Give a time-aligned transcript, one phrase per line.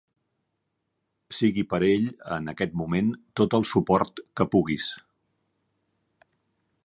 [1.39, 2.07] Sigui per a ell
[2.37, 4.87] en aquest moment tot el suport que puguis.